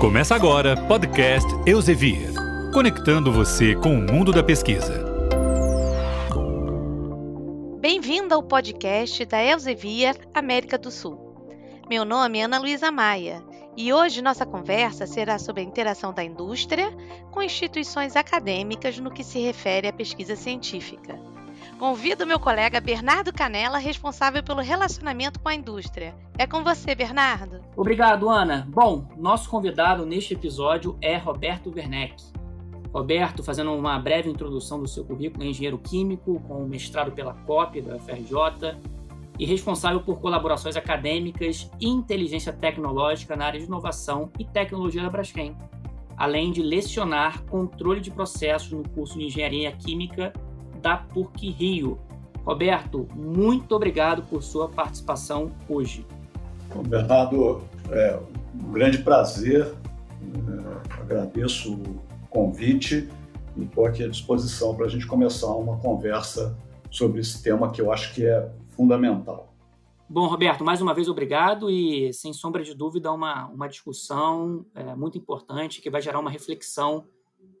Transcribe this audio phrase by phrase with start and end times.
[0.00, 2.32] Começa agora podcast Elsevier,
[2.72, 5.04] conectando você com o mundo da pesquisa.
[7.78, 11.36] Bem-vindo ao podcast da Elsevier América do Sul.
[11.86, 13.44] Meu nome é Ana Luísa Maia
[13.76, 16.90] e hoje nossa conversa será sobre a interação da indústria
[17.30, 21.20] com instituições acadêmicas no que se refere à pesquisa científica.
[21.80, 26.14] Convido meu colega Bernardo Canela, responsável pelo relacionamento com a indústria.
[26.36, 27.62] É com você, Bernardo.
[27.74, 28.68] Obrigado, Ana.
[28.68, 32.22] Bom, nosso convidado neste episódio é Roberto Werneck.
[32.92, 37.80] Roberto, fazendo uma breve introdução do seu currículo, é engenheiro químico, com mestrado pela COP
[37.80, 38.76] da UFRJ
[39.38, 45.08] e responsável por colaborações acadêmicas e inteligência tecnológica na área de inovação e tecnologia da
[45.08, 45.56] Braskem,
[46.14, 50.30] além de lecionar controle de processos no curso de engenharia química
[50.80, 51.98] da PUC Rio.
[52.44, 56.06] Roberto, muito obrigado por sua participação hoje.
[56.88, 58.18] Bernardo, é
[58.54, 63.08] um grande prazer, é, agradeço o convite
[63.56, 66.56] e estou aqui à disposição para a gente começar uma conversa
[66.90, 69.52] sobre esse tema que eu acho que é fundamental.
[70.08, 74.94] Bom, Roberto, mais uma vez obrigado e, sem sombra de dúvida, uma, uma discussão é,
[74.96, 77.04] muito importante que vai gerar uma reflexão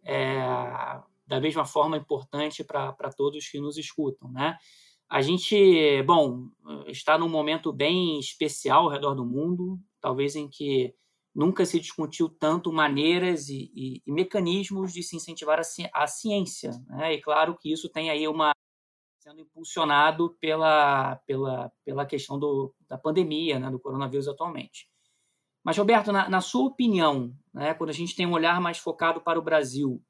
[0.04, 1.00] é,
[1.30, 4.58] da mesma forma importante para todos que nos escutam, né?
[5.08, 6.48] A gente, bom,
[6.88, 10.92] está num momento bem especial ao redor do mundo, talvez em que
[11.32, 16.04] nunca se discutiu tanto maneiras e, e, e mecanismos de se incentivar a, ci a
[16.08, 17.14] ciência, né?
[17.14, 18.50] E claro que isso tem aí uma
[19.20, 24.88] sendo impulsionado pela, pela, pela questão do, da pandemia, né, do coronavírus atualmente.
[25.62, 29.20] Mas, Roberto, na, na sua opinião, né, quando a gente tem um olhar mais focado
[29.20, 30.02] para o Brasil,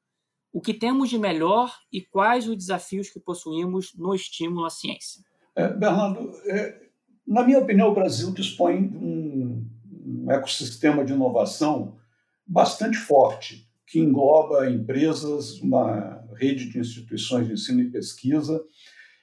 [0.53, 5.23] o que temos de melhor e quais os desafios que possuímos no estímulo à ciência?
[5.55, 6.81] É, Bernardo, é,
[7.25, 9.65] na minha opinião, o Brasil dispõe de um,
[10.05, 11.97] um ecossistema de inovação
[12.45, 18.63] bastante forte, que engloba empresas, uma rede de instituições de ensino e pesquisa,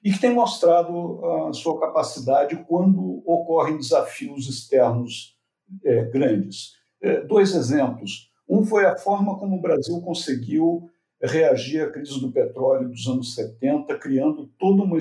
[0.02, 5.36] e que tem mostrado a sua capacidade quando ocorrem desafios externos
[5.84, 6.72] é, grandes.
[7.02, 8.30] É, dois exemplos.
[8.48, 10.88] Um foi a forma como o Brasil conseguiu
[11.22, 14.98] reagir à crise do petróleo dos anos 70, criando toda uma,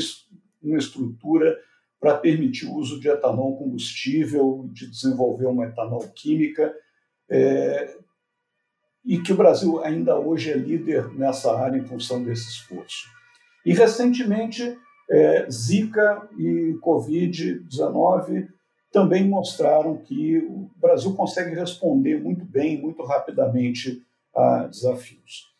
[0.63, 1.57] uma estrutura
[1.99, 6.73] para permitir o uso de etanol combustível, de desenvolver uma etanol química,
[7.29, 7.97] é,
[9.05, 13.07] e que o Brasil ainda hoje é líder nessa área em função desse esforço.
[13.65, 14.77] E recentemente,
[15.09, 18.47] é, Zika e Covid-19
[18.91, 24.03] também mostraram que o Brasil consegue responder muito bem, muito rapidamente
[24.35, 25.56] a desafios.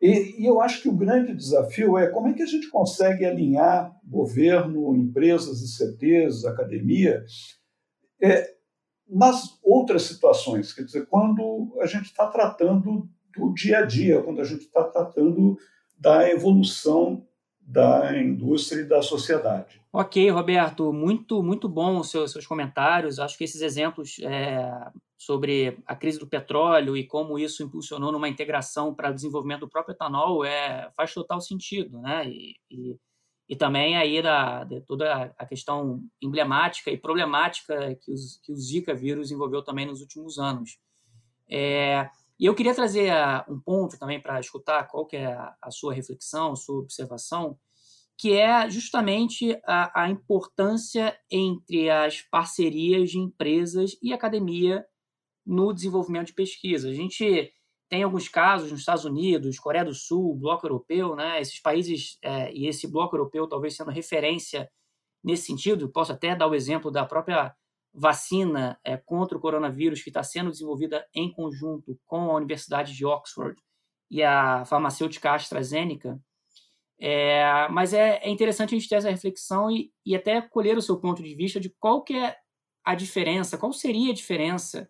[0.00, 3.24] E, e, eu acho que o grande desafio é como é que a gente consegue
[3.24, 7.24] alinhar governo, empresas, ICTs, academia,
[8.22, 8.54] é,
[9.08, 10.72] nas outras situações.
[10.72, 14.84] Quer dizer, quando a gente está tratando do dia a dia, quando a gente está
[14.84, 15.56] tratando
[15.98, 17.26] da evolução
[17.68, 19.78] da indústria e da sociedade.
[19.92, 23.18] Ok, Roberto, muito muito bom os seus, seus comentários.
[23.18, 28.28] Acho que esses exemplos é, sobre a crise do petróleo e como isso impulsionou numa
[28.28, 32.26] integração para o desenvolvimento do próprio etanol é, faz total sentido, né?
[32.26, 32.96] E, e,
[33.50, 38.94] e também aí da, toda a questão emblemática e problemática que, os, que o Zika
[38.94, 40.78] vírus envolveu também nos últimos anos.
[41.50, 43.12] É, e eu queria trazer
[43.48, 47.58] um ponto também para escutar qual que é a, sua reflexão, sua observação,
[48.16, 54.84] que é justamente a, a importância entre as parcerias de empresas e academia
[55.44, 56.88] no desenvolvimento de pesquisa.
[56.88, 57.52] A gente
[57.88, 61.40] tem alguns casos nos Estados Unidos, Coreia do Sul, Bloco Europeu, né?
[61.40, 64.70] Esses países é, e esse Bloco Europeu talvez sendo referência
[65.24, 65.90] nesse sentido.
[65.90, 67.54] Posso até dar o exemplo da própria
[67.92, 73.04] vacina é, contra o coronavírus que está sendo desenvolvida em conjunto com a Universidade de
[73.04, 73.60] Oxford
[74.10, 76.20] e a farmacêutica AstraZeneca.
[77.00, 80.82] É, mas é, é, interessante a gente ter essa reflexão e, e até colher o
[80.82, 82.36] seu ponto de vista de qual que é
[82.84, 84.88] a diferença, qual seria a diferença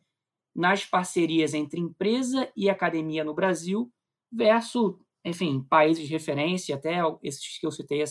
[0.55, 3.93] nas parcerias entre empresa e academia no Brasil
[4.33, 8.03] versus, enfim, países de referência, até esses que eu citei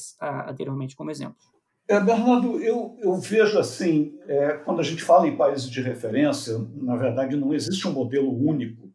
[0.47, 1.56] anteriormente como exemplo.
[1.89, 6.57] É, Bernardo, eu, eu vejo assim, é, quando a gente fala em países de referência,
[6.75, 8.87] na verdade não existe um modelo único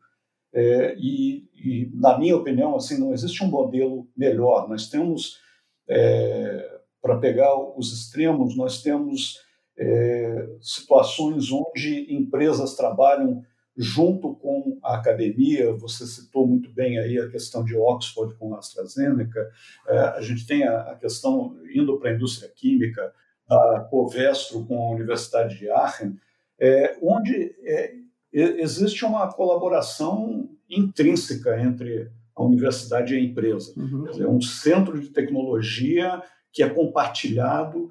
[0.52, 4.68] é, e, e, na minha opinião, assim, não existe um modelo melhor.
[4.68, 5.40] Nós temos,
[5.88, 9.38] é, para pegar os extremos, nós temos
[9.78, 13.42] é, situações onde empresas trabalham
[13.76, 18.58] junto com a academia, você citou muito bem aí a questão de Oxford com a
[18.58, 19.50] AstraZeneca,
[19.88, 23.12] é, a gente tem a, questão indo para a indústria química,
[23.48, 26.18] a Covestro com a Universidade de Aachen,
[26.60, 27.94] é, onde é,
[28.32, 33.72] existe uma colaboração intrínseca entre a universidade e a empresa.
[33.76, 34.06] Uhum.
[34.18, 36.22] É um centro de tecnologia
[36.52, 37.90] que é compartilhado.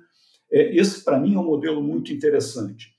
[0.51, 2.95] É, esse, para mim, é um modelo muito interessante.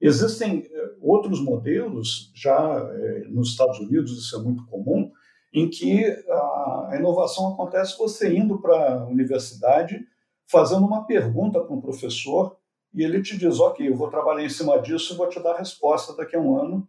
[0.00, 2.56] Existem é, outros modelos, já
[2.92, 5.10] é, nos Estados Unidos isso é muito comum,
[5.52, 10.06] em que a, a inovação acontece você indo para a universidade,
[10.46, 12.56] fazendo uma pergunta para um professor,
[12.94, 15.52] e ele te diz: Ok, eu vou trabalhar em cima disso e vou te dar
[15.52, 16.88] a resposta daqui a um ano.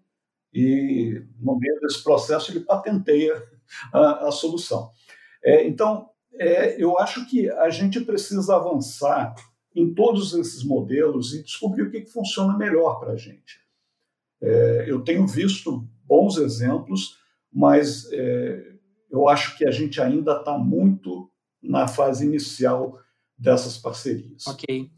[0.54, 3.42] E no meio desse processo ele patenteia
[3.94, 4.92] a, a solução.
[5.44, 9.36] É, então, é, eu acho que a gente precisa avançar
[9.76, 13.60] em todos esses modelos e descobrir o que, funciona melhor para a gente.
[14.42, 17.18] É, eu tenho visto bons exemplos,
[17.52, 18.74] mas é,
[19.12, 21.32] eu acho que a gente ainda está muito
[21.62, 23.00] na fase inicial
[23.38, 24.48] dessas parcerias.
[24.48, 24.92] Ok,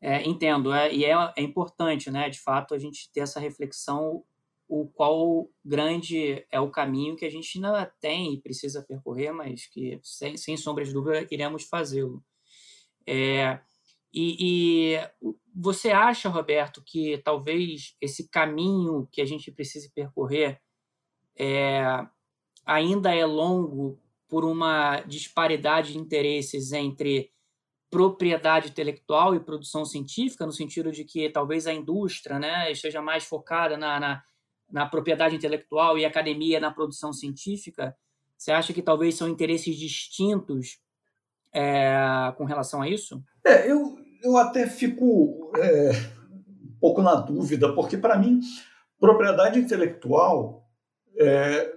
[0.00, 4.24] é, entendo, é, e é, é importante, né, de fato, a gente ter essa reflexão
[4.68, 9.66] o qual grande é o caminho que a gente ainda tem e precisa percorrer, mas
[9.66, 12.22] que, sem, sem sombra de dúvida, iremos fazê-lo.
[13.06, 13.60] É,
[14.12, 15.10] e, e,
[15.54, 20.60] você acha, Roberto, que talvez esse caminho que a gente precise percorrer
[21.38, 21.82] é,
[22.64, 27.32] ainda é longo por uma disparidade de interesses entre
[27.90, 33.24] propriedade intelectual e produção científica, no sentido de que talvez a indústria né, esteja mais
[33.24, 34.22] focada na, na
[34.70, 37.96] na propriedade intelectual e academia na produção científica,
[38.36, 40.78] você acha que talvez são interesses distintos
[41.54, 43.22] é, com relação a isso?
[43.44, 45.90] É, eu, eu até fico é,
[46.62, 48.40] um pouco na dúvida, porque para mim,
[48.98, 50.64] propriedade intelectual
[51.18, 51.72] é,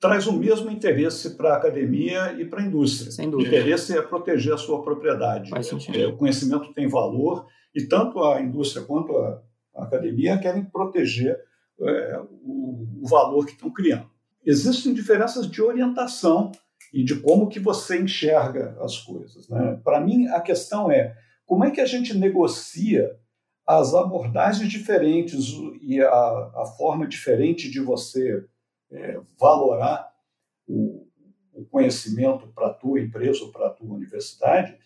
[0.00, 3.12] traz o mesmo interesse para a academia e para a indústria.
[3.12, 3.50] Sem dúvida.
[3.50, 5.50] O interesse é proteger a sua propriedade.
[5.94, 9.40] É, o conhecimento tem valor e tanto a indústria quanto a,
[9.76, 11.38] a academia querem proteger
[11.80, 14.10] é, o, o valor que estão criando.
[14.44, 16.50] Existem diferenças de orientação
[16.92, 19.48] e de como que você enxerga as coisas.
[19.48, 19.80] Né?
[19.82, 21.16] Para mim, a questão é
[21.46, 23.16] como é que a gente negocia
[23.66, 25.46] as abordagens diferentes
[25.80, 28.44] e a, a forma diferente de você
[28.90, 30.12] é, valorar
[30.66, 31.06] o,
[31.52, 34.76] o conhecimento para a tua empresa ou para a tua universidade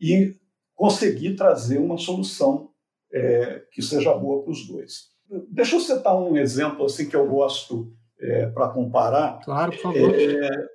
[0.00, 0.36] e
[0.74, 2.70] conseguir trazer uma solução
[3.12, 5.10] é, que seja boa para os dois.
[5.48, 9.40] Deixa eu citar um exemplo assim que eu gosto é, para comparar.
[9.44, 10.14] Claro, por favor.
[10.14, 10.69] É,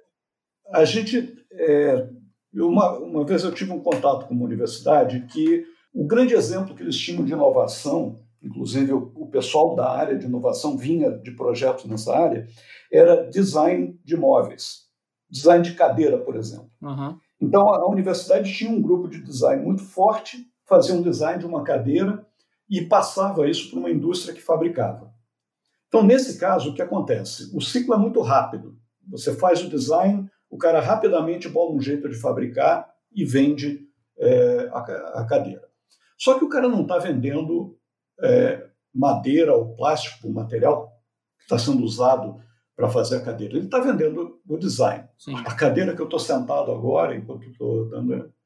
[0.71, 2.09] a gente, é,
[2.53, 6.83] uma, uma vez eu tive um contato com uma universidade que o grande exemplo que
[6.83, 11.85] eles tinham de inovação, inclusive o, o pessoal da área de inovação vinha de projetos
[11.85, 12.47] nessa área,
[12.91, 14.85] era design de móveis,
[15.29, 16.69] design de cadeira, por exemplo.
[16.81, 17.17] Uhum.
[17.41, 21.45] Então a, a universidade tinha um grupo de design muito forte, fazia um design de
[21.45, 22.25] uma cadeira
[22.69, 25.13] e passava isso para uma indústria que fabricava.
[25.87, 27.55] Então, nesse caso, o que acontece?
[27.55, 28.75] O ciclo é muito rápido.
[29.07, 33.87] Você faz o design, o cara rapidamente bola um jeito de fabricar e vende
[34.17, 34.79] é, a,
[35.21, 35.63] a, cadeira.
[36.17, 37.77] Só que o cara não está vendendo
[38.21, 40.91] é, madeira ou plástico, o material
[41.37, 42.39] que está sendo usado
[42.75, 43.55] para fazer a cadeira.
[43.55, 45.07] Ele está vendendo o design.
[45.17, 45.35] Sim.
[45.45, 47.89] A cadeira que eu estou sentado agora, enquanto estou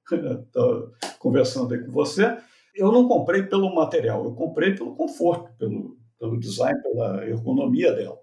[1.20, 2.38] conversando aí com você,
[2.76, 8.18] eu não comprei pelo material, eu comprei pelo conforto, pelo, pelo design, pela ergonomia dela.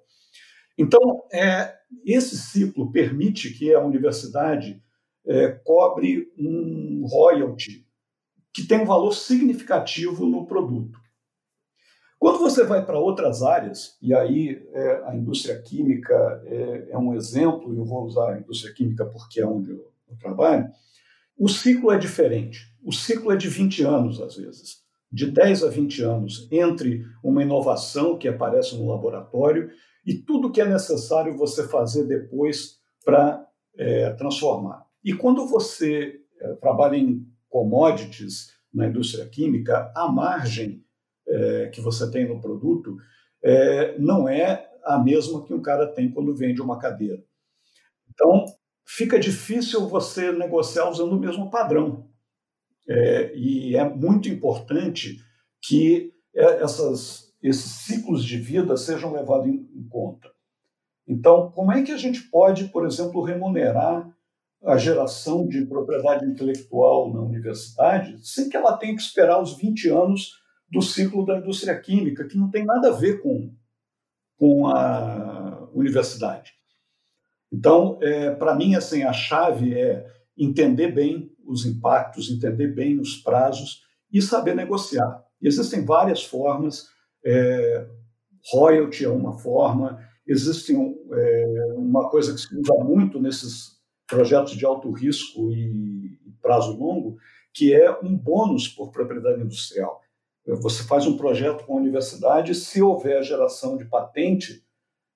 [0.78, 1.00] Então,
[1.32, 4.82] é, esse ciclo permite que a universidade
[5.26, 7.86] é, cobre um royalty
[8.52, 10.98] que tem um valor significativo no produto.
[12.18, 17.14] Quando você vai para outras áreas, e aí é, a indústria química é, é, um
[17.14, 20.68] exemplo, eu vou usar a indústria química porque é onde eu, eu trabalho,
[21.38, 22.60] o ciclo é diferente.
[22.82, 24.78] O ciclo é de 20 anos, às vezes,
[25.12, 29.70] de 10 a 20 anos, entre uma inovação que aparece no laboratório
[30.06, 33.44] e tudo que é necessário você fazer depois para
[33.76, 34.86] é, transformar.
[35.04, 40.84] E quando você é, trabalha em commodities na indústria química, a margem
[41.28, 42.96] é, que você tem no produto
[43.42, 47.22] é, não é a mesma que um cara tem quando vende uma cadeira.
[48.08, 48.44] Então,
[48.86, 52.08] fica difícil você negociar usando o mesmo padrão.
[52.88, 55.20] É, e é muito importante
[55.60, 60.30] que é, essas, esses ciclos de vida sejam levados em, em conta.
[61.06, 64.10] Então, como é que a gente pode, por exemplo, remunerar
[64.64, 69.88] a geração de propriedade intelectual na universidade sem que ela tenha que esperar os 20
[69.90, 70.32] anos
[70.68, 73.54] do ciclo da indústria química, que não tem nada a ver com,
[74.36, 76.52] com a universidade.
[77.52, 80.04] Então, é, para mim, assim, a chave é
[80.36, 85.24] entender bem os impactos, entender bem os prazos e saber negociar.
[85.40, 86.88] E existem várias formas,
[87.26, 87.86] é,
[88.52, 94.64] royalty é uma forma, existe é, uma coisa que se usa muito nesses projetos de
[94.64, 97.16] alto risco e prazo longo,
[97.52, 100.00] que é um bônus por propriedade industrial.
[100.46, 104.62] Você faz um projeto com a universidade, se houver geração de patente,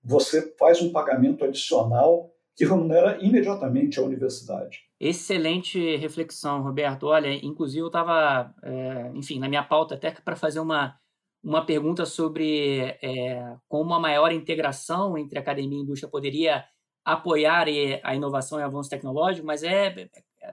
[0.02, 4.80] você faz um pagamento adicional que remunera imediatamente a universidade.
[4.98, 7.06] Excelente reflexão, Roberto.
[7.06, 10.99] Olha, inclusive eu estava, é, enfim, na minha pauta até para fazer uma,
[11.42, 16.64] uma pergunta sobre é, como a maior integração entre academia e indústria poderia
[17.04, 17.66] apoiar
[18.02, 20.08] a inovação e avanço tecnológico, mas é,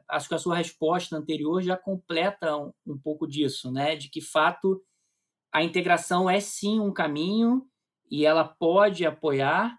[0.08, 3.96] acho que a sua resposta anterior já completa um, um pouco disso, né?
[3.96, 4.82] De que fato
[5.51, 7.65] a integração é sim um caminho
[8.10, 9.77] e ela pode apoiar,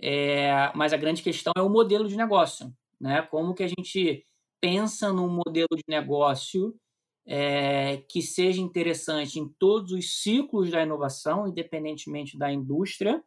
[0.00, 3.22] é, mas a grande questão é o modelo de negócio, né?
[3.22, 4.24] Como que a gente
[4.60, 6.74] pensa num modelo de negócio
[7.30, 13.22] é, que seja interessante em todos os ciclos da inovação, independentemente da indústria,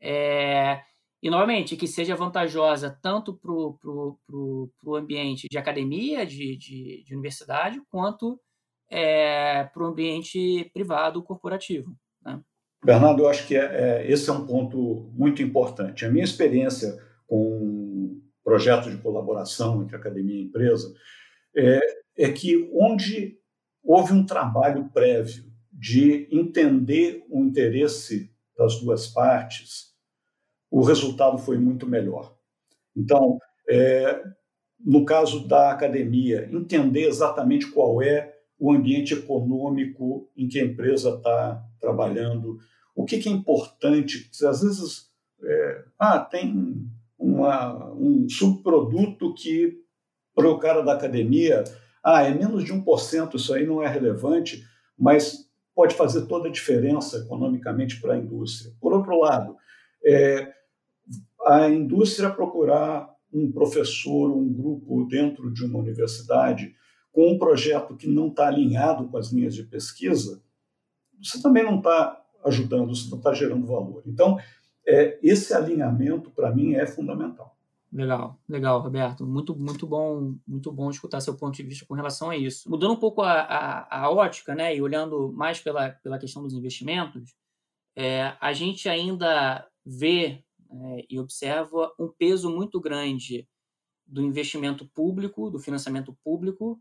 [0.00, 0.80] é,
[1.20, 7.82] e, novamente, que seja vantajosa tanto para o ambiente de academia, de, de, de universidade,
[7.90, 8.40] quanto
[8.88, 11.92] é, para o ambiente privado corporativo.
[12.24, 12.40] Né?
[12.84, 13.64] Bernardo, eu acho que é,
[14.04, 16.06] é, esse é um ponto muito importante.
[16.06, 20.94] A minha experiência com projetos de colaboração entre academia e empresa
[22.16, 23.39] é que onde
[23.82, 29.94] houve um trabalho prévio de entender o interesse das duas partes,
[30.70, 32.36] o resultado foi muito melhor.
[32.94, 34.22] Então, é,
[34.78, 41.16] no caso da academia, entender exatamente qual é o ambiente econômico em que a empresa
[41.16, 42.58] está trabalhando,
[42.94, 44.30] o que, que, é importante.
[44.44, 45.10] Às vezes,
[45.42, 46.86] é, ah, tem
[47.18, 49.78] uma, um subproduto que,
[50.34, 51.64] para o cara da academia,
[52.02, 54.64] ah, é menos de 1%, isso aí não é relevante,
[54.98, 58.72] mas pode fazer toda a diferença economicamente para a indústria.
[58.80, 59.56] Por outro lado,
[60.04, 60.52] é,
[61.46, 66.74] a indústria procurar um professor, um grupo dentro de uma universidade
[67.12, 70.42] com um projeto que não está alinhado com as linhas de pesquisa,
[71.22, 74.02] você também não está ajudando, você não está gerando valor.
[74.06, 74.38] Então,
[74.86, 77.56] é, esse alinhamento, para mim, é fundamental.
[77.92, 79.26] Legal, legal, Roberto.
[79.26, 82.70] Muito, muito bom, muito bom escutar seu ponto de vista com relação a isso.
[82.70, 86.54] Mudando um pouco a, a, a ótica, né, e olhando mais pela, pela questão dos
[86.54, 87.34] investimentos,
[87.96, 93.48] é, a gente ainda vê é, e observa um peso muito grande
[94.06, 96.80] do investimento público, do financiamento público,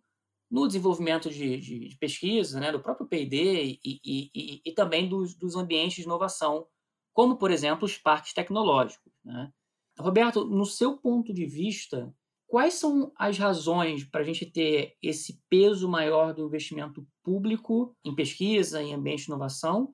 [0.49, 5.07] no desenvolvimento de, de, de pesquisa, né, do próprio P&D e, e, e, e, também
[5.07, 6.67] dos, dos, ambientes de inovação,
[7.13, 9.11] como, por exemplo, os parques tecnológicos.
[9.23, 9.51] Né?
[10.00, 12.13] Roberto, no seu ponto de vista,
[12.48, 18.15] quais são as razões para a gente ter esse peso maior do investimento público em
[18.15, 19.94] pesquisa, em ambiente de inovação?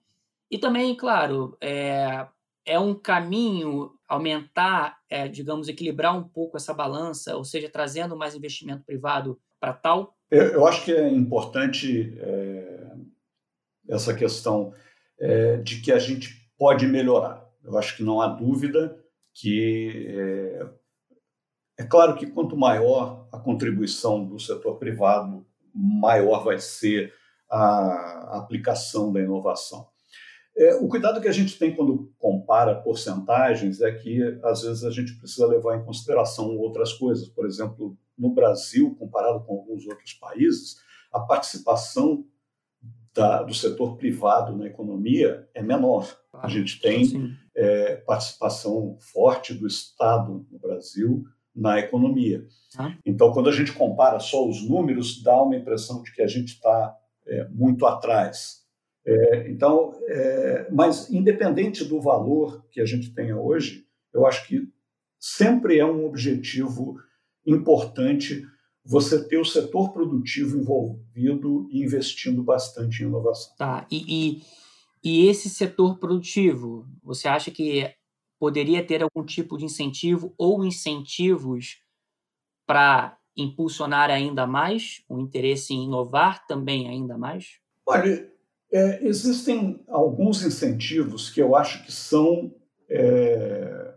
[0.50, 2.28] E também, claro, é,
[2.66, 8.36] é um caminho aumentar, é, digamos, equilibrar um pouco essa balança, ou seja, trazendo mais
[8.36, 10.16] investimento privado para tal?
[10.30, 12.92] Eu, eu, acho que é importante é,
[13.90, 14.74] essa questão
[15.20, 17.44] é, de que a gente pode melhorar.
[17.64, 19.04] Eu acho que não há dúvida
[19.36, 20.70] que é,
[21.80, 27.14] é claro que quanto maior a contribuição do setor privado, maior vai ser
[27.52, 29.88] a aplicação da inovação.
[30.58, 34.90] É, o cuidado que a gente tem quando compara porcentagens é que, às vezes, a
[34.90, 37.28] gente precisa levar em consideração outras coisas.
[37.28, 40.78] Por exemplo, no Brasil, comparado com alguns outros países,
[41.12, 42.26] a participação
[43.14, 46.08] da, do setor privado na economia é menor.
[46.34, 51.24] A gente tem é, participação forte do Estado no Brasil
[51.56, 52.46] na economia.
[52.78, 52.94] Ah.
[53.06, 56.50] Então, quando a gente compara só os números, dá uma impressão de que a gente
[56.50, 56.96] está
[57.26, 58.66] é, muito atrás.
[59.06, 64.68] É, então, é, mas independente do valor que a gente tenha hoje, eu acho que
[65.20, 66.98] sempre é um objetivo
[67.46, 68.46] importante
[68.84, 73.56] você ter o setor produtivo envolvido e investindo bastante em inovação.
[73.58, 74.42] Tá, e, e,
[75.06, 77.94] e esse setor produtivo, você acha que
[78.40, 81.80] poderia ter algum tipo de incentivo ou incentivos
[82.66, 87.60] para impulsionar ainda mais o interesse em inovar também ainda mais?
[87.86, 88.28] Olha,
[88.72, 92.56] é, existem alguns incentivos que eu acho que são
[92.90, 93.94] é,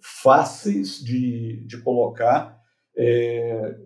[0.00, 2.62] fáceis de, de colocar.
[2.96, 3.76] É,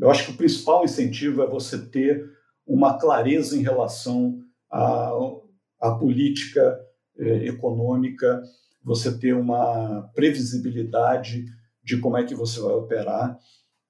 [0.00, 2.30] eu acho que o principal incentivo é você ter
[2.64, 4.43] uma clareza em relação
[4.74, 5.12] à,
[5.80, 6.78] à política
[7.16, 8.42] é, econômica,
[8.82, 11.46] você ter uma previsibilidade
[11.82, 13.38] de como é que você vai operar.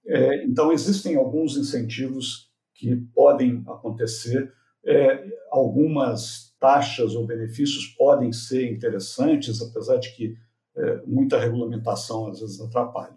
[0.06, 4.52] É, então, existem alguns incentivos que podem acontecer
[4.86, 10.36] é, algumas taxas ou benefícios podem ser interessantes, apesar de que
[10.76, 13.16] é, muita regulamentação às vezes atrapalha.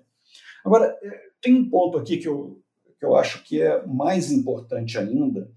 [0.64, 2.62] Agora, é, tem um ponto aqui que eu,
[3.00, 5.52] que eu acho que é mais importante ainda,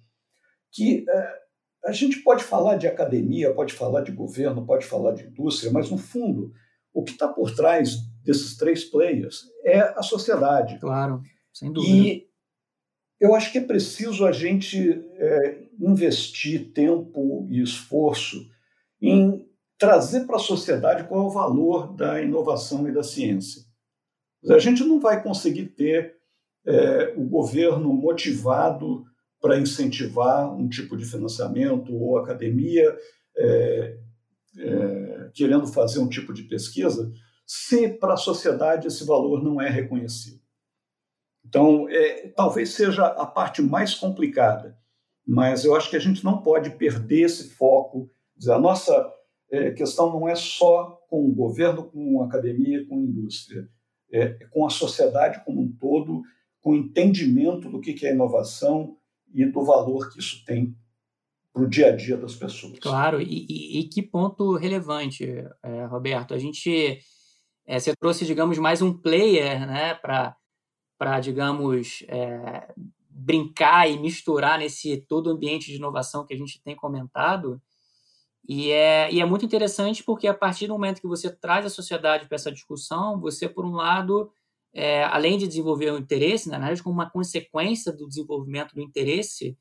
[0.73, 1.41] que é,
[1.85, 5.91] a gente pode falar de academia, pode falar de governo, pode falar de indústria, mas
[5.91, 6.53] no fundo,
[6.93, 10.79] o que está por trás desses três players é a sociedade.
[10.79, 11.23] Claro,
[11.53, 11.97] sem dúvida.
[11.97, 12.29] E
[13.19, 18.49] eu acho que é preciso a gente é, investir tempo e esforço
[19.01, 19.47] em
[19.79, 23.63] trazer para a sociedade qual é o valor da inovação e da ciência.
[24.49, 26.17] A gente não vai conseguir ter
[26.67, 29.05] é, o governo motivado
[29.41, 32.97] para incentivar um tipo de financiamento ou academia
[33.37, 33.99] é,
[34.59, 37.13] é, querendo fazer um tipo de pesquisa
[37.47, 40.41] se para a sociedade esse valor não é reconhecido.
[41.45, 44.79] Então, é, talvez seja a parte mais complicada,
[45.27, 48.09] mas eu acho que a gente não pode perder esse foco.
[48.37, 49.13] Dizer, a nossa
[49.51, 53.69] é, questão não é só com o governo, com a academia, com a indústria,
[54.13, 56.23] é, é com a sociedade como um todo,
[56.61, 58.97] com o entendimento do que é inovação
[59.33, 60.77] e do valor que isso tem
[61.53, 62.79] para o dia a dia das pessoas.
[62.79, 65.27] Claro, e, e, e que ponto relevante,
[65.63, 66.33] é, Roberto.
[66.33, 67.01] A gente
[67.71, 72.75] é, você trouxe, digamos, mais um player né, para, digamos, é,
[73.09, 77.63] brincar e misturar nesse todo ambiente de inovação que a gente tem comentado.
[78.49, 81.71] E é, e é muito interessante porque a partir do momento que você traz a
[81.71, 84.33] sociedade para essa discussão, você, por um lado,
[84.73, 88.81] é, além de desenvolver o interesse, né, na verdade, como uma consequência do desenvolvimento do
[88.81, 89.57] interesse,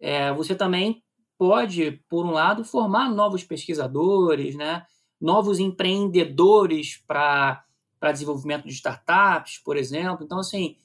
[0.00, 1.02] é, você também
[1.38, 4.84] pode, por um lado, formar novos pesquisadores, né,
[5.20, 7.64] novos empreendedores para
[8.12, 10.24] desenvolvimento de startups, por exemplo.
[10.24, 10.76] Então, assim,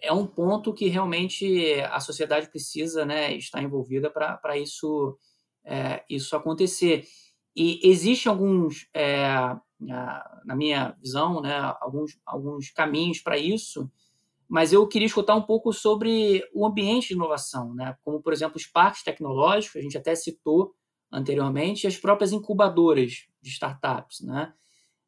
[0.00, 5.18] é um ponto que realmente a sociedade precisa né, estar envolvida para isso,
[5.64, 7.04] é, isso acontecer.
[7.56, 9.34] E existem alguns, é,
[9.80, 13.90] na minha visão, né, alguns, alguns caminhos para isso,
[14.48, 18.56] mas eu queria escutar um pouco sobre o ambiente de inovação, né, como, por exemplo,
[18.56, 20.74] os parques tecnológicos, a gente até citou
[21.10, 24.20] anteriormente, e as próprias incubadoras de startups.
[24.20, 24.52] Né?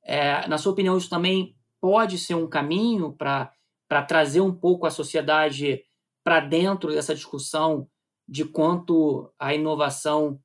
[0.02, 3.52] É, na sua opinião, isso também pode ser um caminho para
[4.06, 5.82] trazer um pouco a sociedade
[6.22, 7.88] para dentro dessa discussão
[8.28, 10.40] de quanto a inovação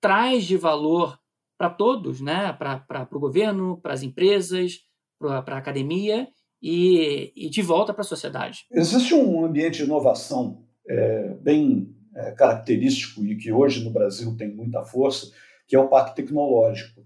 [0.00, 1.18] traz de valor
[1.60, 2.54] para todos, né?
[2.54, 4.78] para o governo, para as empresas,
[5.18, 6.26] para a academia
[6.62, 8.64] e, e, de volta para a sociedade.
[8.72, 14.48] Existe um ambiente de inovação é, bem é, característico e que hoje no Brasil tem
[14.48, 15.30] muita força,
[15.68, 17.02] que é o Parque Tecnológico.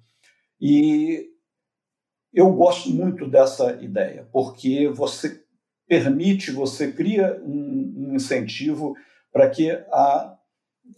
[0.60, 1.30] E
[2.32, 5.42] eu gosto muito dessa ideia, porque você
[5.88, 8.94] permite, você cria um, um incentivo
[9.32, 10.36] para que a,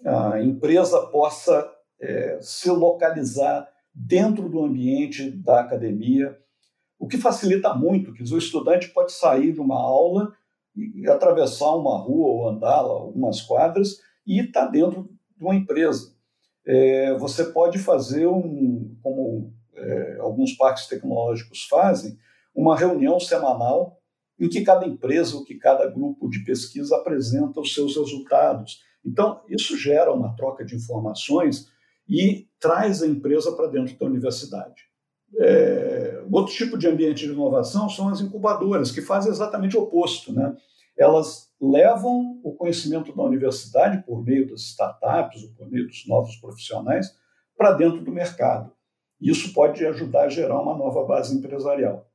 [0.05, 6.37] a, empresa possa é, se localizar dentro do ambiente da academia,
[6.99, 10.33] o que facilita muito, que o estudante pode sair de uma aula
[10.77, 16.15] e atravessar uma rua ou andar algumas quadras e estar tá dentro de uma empresa.
[16.67, 22.19] É, você pode fazer um, como é, alguns parques tecnológicos fazem,
[22.55, 23.99] uma reunião semanal
[24.39, 28.83] em que cada empresa ou que cada grupo de pesquisa apresenta os seus resultados.
[29.05, 31.69] Então, isso gera uma troca de informações
[32.09, 34.87] e traz a empresa para dentro da universidade.
[35.38, 40.33] É, outro tipo de ambiente de inovação são as incubadoras, que fazem exatamente o oposto.
[40.33, 40.57] Né?
[40.97, 46.37] Elas levam o conhecimento da universidade, por meio das startups ou por meio dos novos
[46.37, 47.14] profissionais,
[47.57, 48.73] para dentro do mercado.
[49.21, 52.07] Isso pode ajudar a gerar uma nova base empresarial.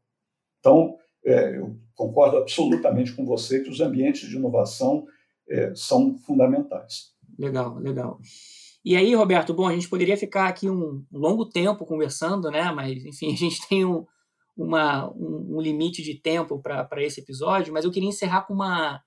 [0.59, 5.05] Então, é, eu concordo absolutamente com você que os ambientes de inovação
[5.49, 7.11] é, são fundamentais.
[7.37, 8.19] Legal, legal.
[8.83, 12.71] E aí, Roberto, bom, a gente poderia ficar aqui um longo tempo conversando, né?
[12.71, 14.05] Mas, enfim, a gente tem um,
[14.57, 19.03] uma, um, um limite de tempo para esse episódio, mas eu queria encerrar com uma,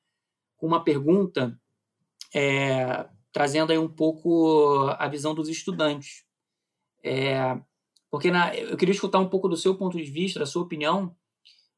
[0.56, 1.58] com uma pergunta,
[2.32, 6.24] é, trazendo aí um pouco a visão dos estudantes.
[7.02, 7.58] É,
[8.10, 11.16] porque na, eu queria escutar um pouco do seu ponto de vista, da sua opinião,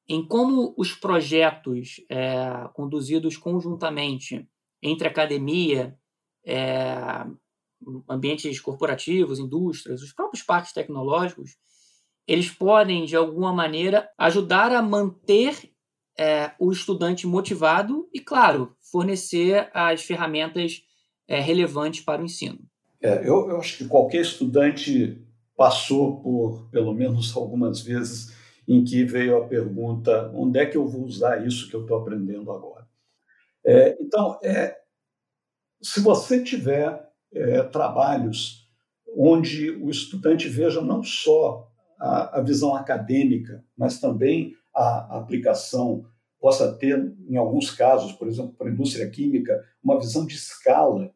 [0.07, 4.47] em como os projetos é, conduzidos conjuntamente
[4.83, 5.99] entre academia,
[6.45, 7.27] é,
[8.09, 11.57] ambientes corporativos, indústrias, os próprios parques tecnológicos,
[12.27, 15.71] eles podem, de alguma maneira, ajudar a manter
[16.19, 20.83] é, o estudante motivado e, claro, fornecer as ferramentas
[21.29, 22.59] é, relevantes para o ensino.
[23.01, 25.23] É, eu, eu acho que qualquer estudante
[25.57, 28.35] passou por, pelo menos algumas vezes,
[28.67, 31.99] em que veio a pergunta: onde é que eu vou usar isso que eu estou
[31.99, 32.87] aprendendo agora?
[33.65, 34.77] É, então, é,
[35.83, 37.06] se você tiver
[37.37, 38.67] é, trabalhos
[39.17, 46.05] onde o estudante veja não só a, a visão acadêmica, mas também a, a aplicação
[46.39, 51.11] possa ter, em alguns casos, por exemplo, para a indústria química, uma visão de escala.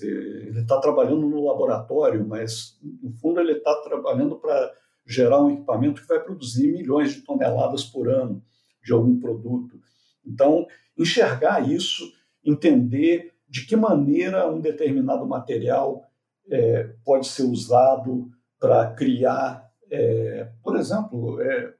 [0.00, 4.72] Ele está trabalhando no laboratório, mas, no fundo, ele está trabalhando para
[5.06, 8.42] gerar um equipamento que vai produzir milhões de toneladas por ano
[8.82, 9.78] de algum produto.
[10.26, 12.10] Então, enxergar isso,
[12.42, 16.10] entender de que maneira um determinado material
[16.50, 21.72] é, pode ser usado para criar, é, por exemplo, é,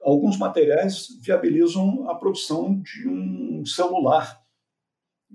[0.00, 4.40] alguns materiais viabilizam a produção de um celular.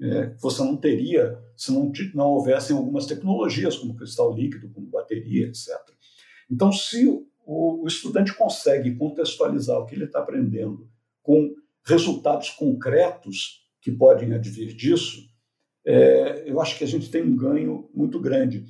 [0.02, 4.88] É, que você não teria se não, não houvessem algumas tecnologias, como cristal líquido, como
[4.88, 5.70] bateria, etc.
[6.50, 7.08] Então, se
[7.46, 10.90] o, o estudante consegue contextualizar o que ele está aprendendo
[11.22, 15.30] com resultados concretos que podem advir disso,
[15.86, 18.66] é, eu acho que a gente tem um ganho muito grande.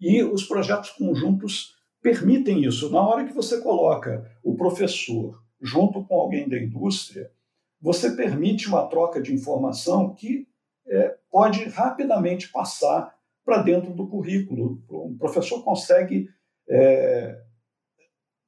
[0.00, 2.90] E os projetos conjuntos permitem isso.
[2.90, 7.30] Na hora que você coloca o professor junto com alguém da indústria,
[7.78, 10.48] você permite uma troca de informação que
[10.86, 14.82] é, pode rapidamente passar para dentro do currículo.
[14.88, 16.30] O professor consegue
[16.66, 17.38] é,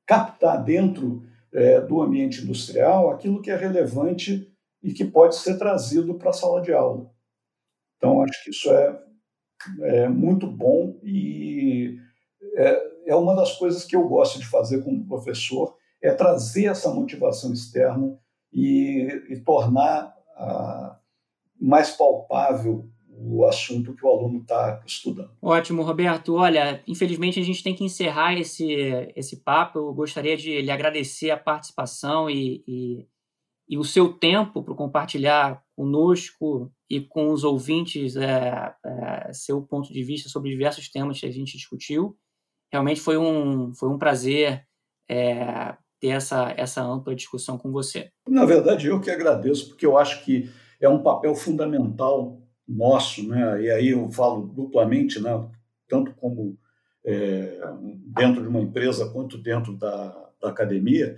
[0.06, 4.53] captar dentro é, do ambiente industrial aquilo que é relevante
[4.84, 7.10] e que pode ser trazido para a sala de aula.
[7.96, 9.02] Então, acho que isso é,
[9.80, 11.98] é muito bom e
[12.54, 16.92] é, é, uma das coisas que eu gosto de fazer como professor, é trazer essa
[16.92, 18.18] motivação externa
[18.52, 20.98] e, e tornar ah,
[21.58, 25.30] mais palpável o assunto que o aluno está estudando.
[25.40, 26.34] Ótimo, Roberto.
[26.34, 28.66] Olha, infelizmente a gente tem que encerrar esse,
[29.16, 29.78] esse papo.
[29.78, 33.06] Eu gostaria de lhe agradecer a participação e, e,
[33.68, 39.92] e o seu tempo para compartilhar conosco e com os ouvintes é, é, seu ponto
[39.92, 42.16] de vista sobre diversos temas que a gente discutiu.
[42.72, 44.64] Realmente foi um, foi um prazer
[45.08, 48.10] é, ter essa, essa ampla discussão com você.
[48.28, 50.50] Na verdade, eu que agradeço, porque eu acho que
[50.80, 53.62] é um papel fundamental nosso, né?
[53.62, 55.30] e aí eu falo duplamente, né?
[55.88, 56.58] tanto como
[57.04, 57.58] é,
[58.06, 61.16] dentro de uma empresa quanto dentro da, da, academia,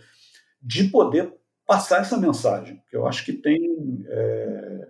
[0.61, 1.33] de poder
[1.67, 4.89] passar essa mensagem, que eu acho que tem é,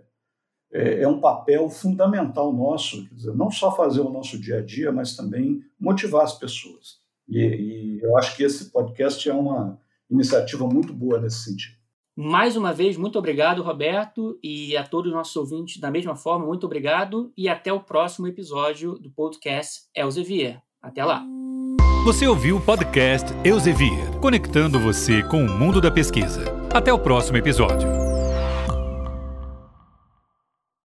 [0.73, 4.93] é, é um papel fundamental nosso, dizer, não só fazer o nosso dia a dia,
[4.93, 7.01] mas também motivar as pessoas.
[7.29, 11.77] E, e eu acho que esse podcast é uma iniciativa muito boa nesse sentido.
[12.15, 16.47] Mais uma vez, muito obrigado, Roberto, e a todos os nossos ouvintes da mesma forma,
[16.47, 20.63] muito obrigado e até o próximo episódio do podcast Elsevier.
[20.81, 21.46] Até lá.
[22.07, 26.45] Você ouviu o podcast Elsevier, conectando você com o mundo da pesquisa.
[26.73, 28.06] Até o próximo episódio.